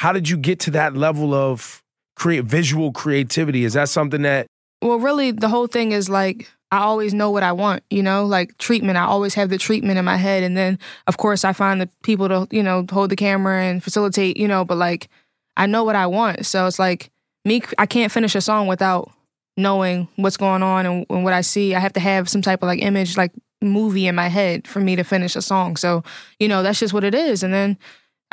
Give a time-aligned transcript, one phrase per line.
[0.00, 1.82] how did you get to that level of
[2.16, 3.64] create visual creativity?
[3.64, 4.46] Is that something that
[4.80, 8.24] Well, really the whole thing is like I always know what I want, you know,
[8.24, 8.96] like treatment.
[8.96, 10.42] I always have the treatment in my head.
[10.42, 13.84] And then, of course, I find the people to, you know, hold the camera and
[13.84, 15.10] facilitate, you know, but like
[15.58, 16.46] I know what I want.
[16.46, 17.10] So it's like
[17.44, 19.10] me, I can't finish a song without
[19.58, 21.74] knowing what's going on and, and what I see.
[21.74, 24.80] I have to have some type of like image, like movie in my head for
[24.80, 25.76] me to finish a song.
[25.76, 26.04] So,
[26.38, 27.42] you know, that's just what it is.
[27.42, 27.76] And then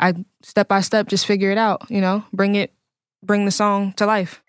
[0.00, 2.72] I step by step just figure it out, you know, bring it,
[3.22, 4.40] bring the song to life.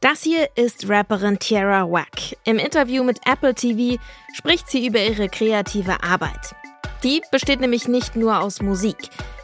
[0.00, 2.34] Das hier ist Rapperin Tierra Wack.
[2.44, 4.00] Im Interview mit Apple TV
[4.32, 6.54] spricht sie über ihre kreative Arbeit.
[7.04, 8.96] Die besteht nämlich nicht nur aus Musik.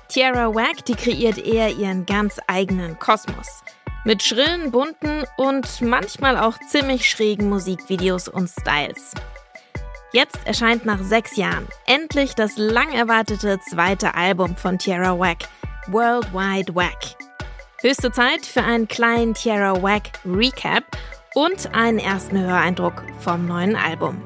[0.08, 3.62] Tierra Wack, die kreiert eher ihren ganz eigenen Kosmos.
[4.06, 9.12] Mit schrillen, bunten und manchmal auch ziemlich schrägen Musikvideos und Styles.
[10.16, 15.46] Jetzt erscheint nach sechs Jahren endlich das lang erwartete zweite Album von Tierra Wack,
[15.88, 17.18] Worldwide Wack.
[17.82, 20.84] Höchste Zeit für einen kleinen Tierra Wack Recap
[21.34, 24.24] und einen ersten Höreindruck vom neuen Album.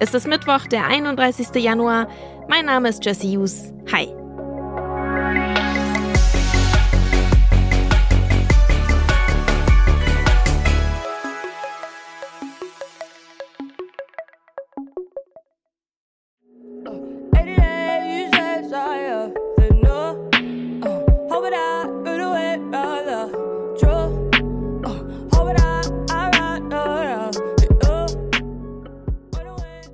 [0.00, 1.54] Es ist Mittwoch, der 31.
[1.54, 2.08] Januar.
[2.48, 3.72] Mein Name ist Jesse Hughes.
[3.92, 4.17] Hi.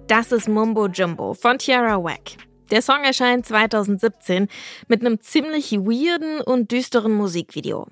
[0.07, 2.37] Das ist Mumbo Jumbo von Tiara Wack.
[2.71, 4.49] Der Song erscheint 2017
[4.87, 7.87] mit einem ziemlich weirden und düsteren Musikvideo.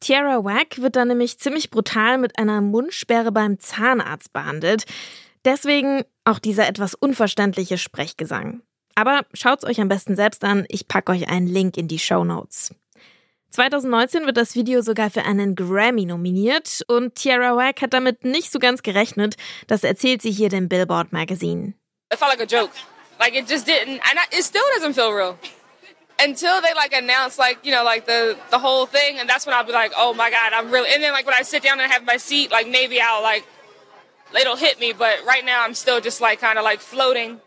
[0.00, 4.84] Tiara Wack wird dann nämlich ziemlich brutal mit einer Mundsperre beim Zahnarzt behandelt.
[5.46, 8.60] Deswegen auch dieser etwas unverständliche Sprechgesang.
[8.94, 12.22] Aber schaut's euch am besten selbst an, ich packe euch einen Link in die Show
[12.22, 12.74] Notes.
[13.50, 18.52] 2019 wird das Video sogar für einen Grammy nominiert und Tiara Wack hat damit nicht
[18.52, 19.36] so ganz gerechnet.
[19.66, 21.74] Das erzählt sie hier dem Billboard Magazine.
[22.12, 22.72] It felt like a joke.
[23.18, 25.36] Like it just didn't, and it still doesn't feel real
[26.22, 29.54] until they like announce like you know like the the whole thing, and that's when
[29.54, 30.88] I'll be like, oh my god, I'm really.
[30.92, 33.44] And then like when I sit down and have my seat, like maybe I'll like
[34.38, 37.40] it'll hit me, but right now I'm still just like kind of like floating.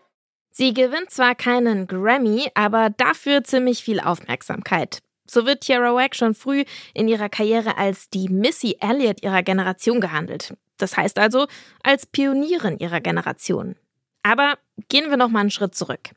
[0.52, 5.00] Sie gewinnt zwar keinen Grammy, aber dafür ziemlich viel Aufmerksamkeit.
[5.26, 6.64] So wird Tiara Wack schon früh
[6.94, 10.54] in ihrer Karriere als die Missy Elliott ihrer Generation gehandelt.
[10.78, 11.48] Das heißt also
[11.84, 13.76] als Pionierin ihrer Generation.
[14.24, 14.58] Aber
[14.90, 16.10] gehen wir noch mal einen Schritt zurück.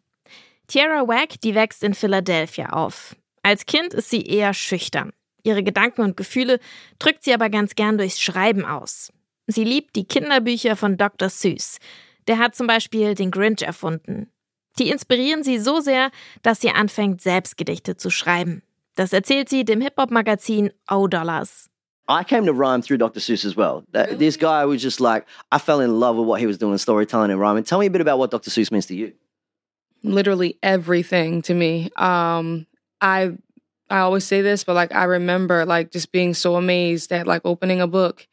[0.67, 3.15] Tiara Wack, die wächst in Philadelphia auf.
[3.43, 5.13] Als Kind ist sie eher schüchtern.
[5.45, 6.59] Ihre Gedanken und Gefühle
[6.99, 9.13] drückt sie aber ganz gern durchs Schreiben aus.
[9.47, 11.31] Sie liebt die Kinderbücher von Dr.
[11.31, 11.79] Seuss.
[12.27, 14.29] Der hat zum Beispiel den Grinch erfunden.
[14.81, 16.11] Die inspirieren sie so sehr,
[16.43, 18.63] dass sie anfängt, selbst Gedichte zu schreiben.
[18.97, 21.69] Das erzählt sie dem Hip-Hop-Magazin O Dollars.
[22.09, 23.21] I came to rhyme through Dr.
[23.21, 23.85] Seuss as well.
[23.93, 26.79] That, This guy was just like, I fell in love with what he was doing,
[26.79, 27.65] storytelling and rhyming.
[27.65, 28.51] Tell me a bit about what Dr.
[28.51, 29.13] Seuss means to you.
[30.03, 31.91] Literally everything to me.
[31.97, 32.67] Um,
[33.01, 33.33] I
[33.91, 37.43] I always say this, but like I remember like just being so amazed at like
[37.45, 38.27] opening a book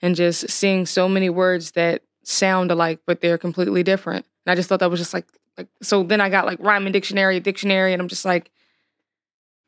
[0.00, 4.26] and just seeing so many words that sound alike, but they're completely different.
[4.44, 6.92] And I just thought that was just like like so then I got like rhyming
[6.92, 8.50] dictionary, dictionary, and I'm just like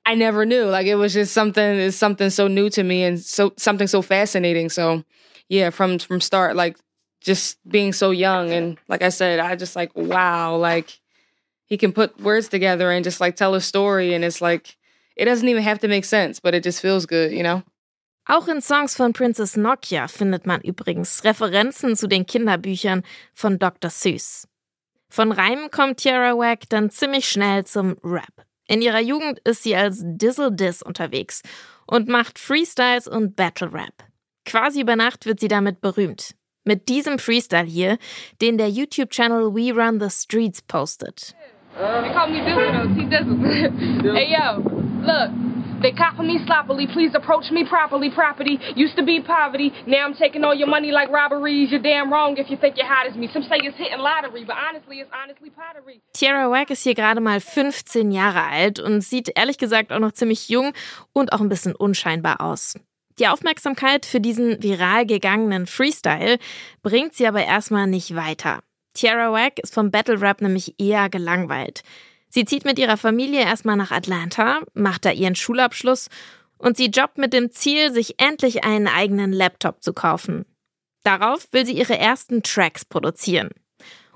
[0.06, 0.64] I never knew.
[0.64, 4.02] Like it was just something is something so new to me and so something so
[4.02, 4.68] fascinating.
[4.68, 5.04] So
[5.48, 6.76] yeah, from from start, like
[7.20, 11.00] just being so young and like I said, I just like wow, like
[11.64, 14.76] he can put words together and just like tell a story and it's like
[15.16, 17.62] it doesn't even have to make sense, but it just feels good, you know?
[18.26, 23.02] Auch in Songs von Princess Nokia findet man übrigens Referenzen zu den Kinderbüchern
[23.34, 23.90] von Dr.
[23.90, 24.48] Seuss.
[25.10, 28.46] Von Reimen kommt Tiara Wack dann ziemlich schnell zum Rap.
[28.66, 31.42] In ihrer Jugend ist sie als Dizzle Diz unterwegs
[31.86, 34.04] und macht Freestyles und Battle Rap.
[34.46, 36.34] Quasi über Nacht wird sie damit berühmt.
[36.64, 37.98] Mit diesem Freestyle hier,
[38.40, 41.34] den der YouTube-Channel We Run the Streets postet.
[41.76, 42.94] They call me Dizzle though.
[42.94, 44.14] T Dizzle.
[44.14, 44.62] hey yo,
[45.02, 45.43] look.
[45.82, 46.86] They copy me sloppily.
[46.92, 48.10] Please approach me properly.
[48.10, 49.72] Property used to be poverty.
[49.86, 51.70] Now I'm taking all your money like robberies.
[51.70, 53.28] You're damn wrong if you think you're hot as me.
[53.32, 56.00] Some say it's hitting lottery, but honestly, it's honestly pottery.
[56.12, 60.12] Tiara Wack ist hier gerade mal 15 Jahre alt und sieht ehrlich gesagt auch noch
[60.12, 60.72] ziemlich jung
[61.12, 62.78] und auch ein bisschen unscheinbar aus.
[63.18, 66.38] Die Aufmerksamkeit für diesen viral gegangenen Freestyle
[66.82, 68.60] bringt sie aber erstmal nicht weiter.
[68.94, 71.82] Tiara Wack ist vom Battle Rap nämlich eher gelangweilt.
[72.34, 76.08] Sie zieht mit ihrer Familie erstmal nach Atlanta, macht da ihren Schulabschluss
[76.58, 80.44] und sie jobbt mit dem Ziel, sich endlich einen eigenen Laptop zu kaufen.
[81.04, 83.50] Darauf will sie ihre ersten Tracks produzieren.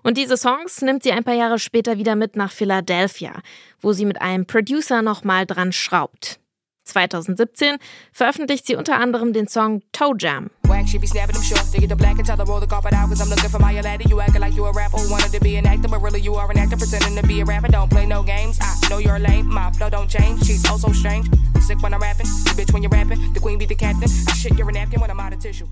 [0.03, 3.41] Und diese Songs nimmt sie ein paar Jahre später wieder mit nach Philadelphia,
[3.81, 6.41] wo sie mit einem Producer nochmal dran schraubt.
[6.87, 7.77] 2017
[8.11, 10.51] veröffentlicht sie unter anderem den Song Toe Jam.
[10.89, 11.71] She be snapping them short.
[11.71, 13.11] They get the black and tell her roll the carpet out.
[13.11, 14.07] Cause I'm looking for my lady.
[14.09, 16.35] You acting like you a rapper who wanted to be an actor, but really you
[16.37, 17.69] are an actor pretending to be a rapper.
[17.69, 18.59] Don't play no games.
[18.63, 19.47] I know you're lame.
[19.53, 20.45] My flow don't change.
[20.45, 21.29] She's oh so strange.
[21.55, 22.25] I'm sick when I'm rapping.
[22.27, 23.35] You bitch when you're rapping.
[23.35, 24.09] The queen be the captain.
[24.29, 25.67] I shit you're a napkin when I'm out of tissue.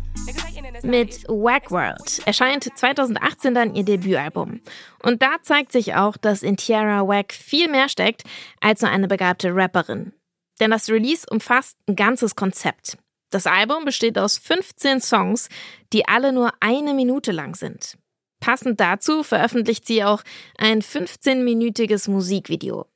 [0.83, 4.61] Mit Wack World erscheint 2018 dann ihr Debütalbum.
[5.03, 8.25] Und da zeigt sich auch, dass in Tiara Wack viel mehr steckt
[8.61, 10.13] als nur eine begabte Rapperin.
[10.61, 12.99] Denn das Release umfasst ein ganzes Konzept.
[13.37, 15.50] Das Album besteht aus 15 Songs,
[15.93, 17.99] die alle nur eine Minute lang sind.
[18.41, 20.23] Passend dazu veröffentlicht sie auch
[20.56, 22.87] ein 15-minütiges Musikvideo.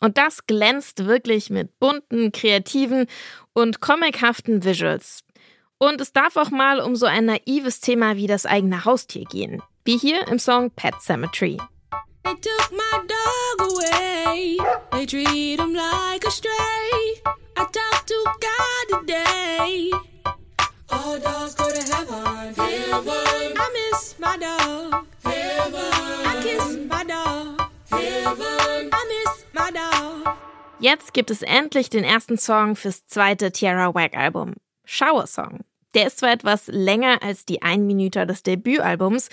[0.00, 3.06] Und das glänzt wirklich mit bunten, kreativen
[3.52, 5.22] und comichaften Visuals.
[5.78, 9.62] Und es darf auch mal um so ein naives Thema wie das eigene Haustier gehen,
[9.84, 11.58] wie hier im Song Pet Cemetery.
[12.24, 14.58] They took my dog away.
[14.92, 17.20] They treat him like a stray.
[17.56, 19.90] I talked to God today.
[20.90, 22.54] All dogs go to heaven.
[22.54, 23.52] Heaven.
[23.58, 25.06] I miss my dog.
[25.22, 26.26] Heaven.
[26.26, 27.70] I kiss my dog.
[27.90, 28.90] Heaven.
[28.92, 30.34] I miss my dog.
[30.80, 34.54] Jetzt gibt es endlich den ersten Song fürs zweite Tierra Whack Album.
[34.86, 35.60] Shower Song.
[35.94, 39.28] Der ist zwar etwas länger als die Einminüter des Debütalbums,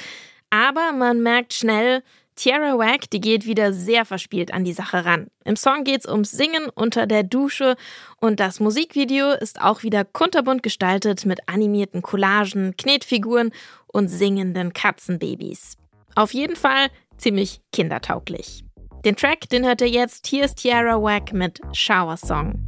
[0.49, 2.03] aber man merkt schnell,
[2.41, 5.27] Tierra Whack, die geht wieder sehr verspielt an die Sache ran.
[5.45, 7.75] Im Song geht's ums Singen unter der Dusche
[8.19, 13.51] und das Musikvideo ist auch wieder kunterbunt gestaltet mit animierten Collagen, Knetfiguren
[13.85, 15.77] und singenden Katzenbabys.
[16.15, 18.63] Auf jeden Fall ziemlich kindertauglich.
[19.05, 20.25] Den Track, den hört ihr jetzt.
[20.25, 22.59] Hier ist Tierra Whack mit Shower Song.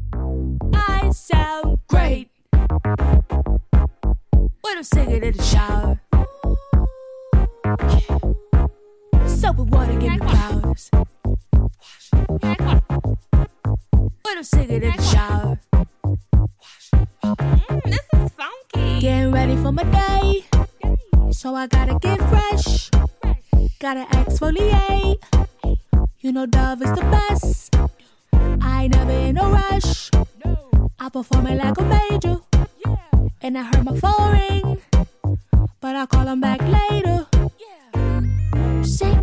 [0.75, 2.29] I sound great.
[4.61, 5.99] When I'm singing in the shower.
[9.53, 10.89] Soap and water give me flowers.
[10.91, 11.01] When
[14.25, 15.59] I'm in the shower.
[17.23, 18.99] Mm, this is funky.
[18.99, 20.45] Getting ready for my day.
[21.31, 22.89] So I gotta get fresh.
[23.79, 25.21] Gotta exfoliate.
[26.19, 27.75] You know Dove is the best.
[28.59, 30.09] I ain't never in a rush.
[30.99, 32.39] I perform it like a major.
[33.41, 34.81] And I heard my phone ring.
[35.79, 37.27] But I'll call him back later.
[38.83, 39.22] Sing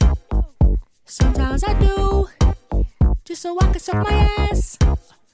[1.61, 2.27] Sometimes I do,
[3.23, 4.79] just so I can suck my ass.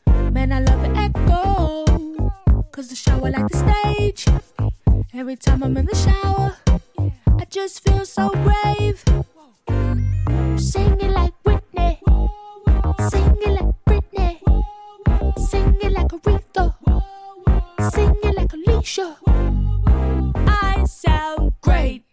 [0.07, 1.85] Man, I love the echo,
[2.69, 4.25] cause the shower like the stage.
[5.13, 6.57] Every time I'm in the shower,
[7.39, 9.01] I just feel so brave.
[10.59, 12.01] Sing it like Whitney,
[13.09, 14.41] sing it like Britney,
[15.47, 16.75] sing it like Aretha,
[17.91, 19.15] sing it like Alicia.
[20.35, 22.03] I sound great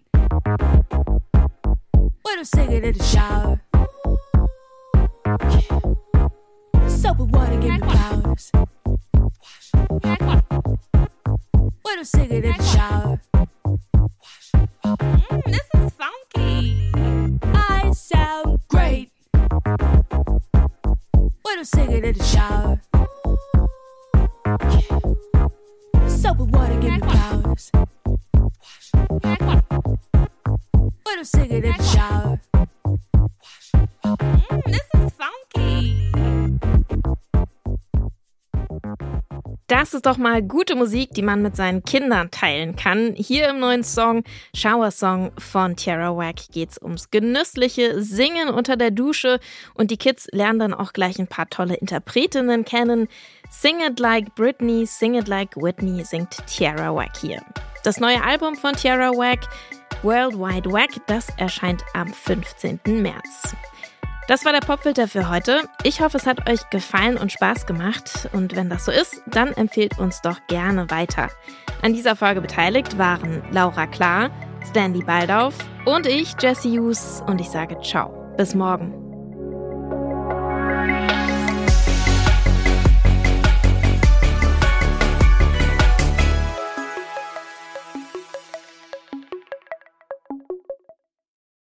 [2.22, 3.63] when I'm singing in the shower.
[5.35, 8.53] Soap and water give me powers.
[11.83, 13.21] What I'm singing in the shower.
[14.85, 16.93] Mm, this is funky.
[17.53, 19.11] I sound great
[21.43, 22.81] when I'm singing in the shower.
[26.09, 27.73] Soap and water give me powers.
[31.03, 32.24] When I'm singing in the shower.
[39.66, 43.14] Das ist doch mal gute Musik, die man mit seinen Kindern teilen kann.
[43.16, 44.23] Hier im neuen Song
[44.54, 49.40] Shower Song von Tierra Whack geht's ums genüssliche Singen unter der Dusche
[49.73, 53.09] und die Kids lernen dann auch gleich ein paar tolle Interpretinnen kennen.
[53.50, 57.42] Sing It Like Britney, Sing It Like Whitney singt Tierra Whack hier.
[57.85, 59.49] Das neue Album von Tierra Whack,
[60.02, 62.80] World Wide Whack, das erscheint am 15.
[62.85, 63.54] März.
[64.26, 65.69] Das war der Popfilter für heute.
[65.83, 68.31] Ich hoffe, es hat euch gefallen und Spaß gemacht.
[68.33, 71.28] Und wenn das so ist, dann empfehlt uns doch gerne weiter.
[71.83, 74.31] An dieser Folge beteiligt waren Laura Klar,
[74.71, 75.54] Stanley Baldauf
[75.85, 77.23] und ich, Jesse Hughes.
[77.26, 78.35] Und ich sage ciao.
[78.38, 79.03] Bis morgen.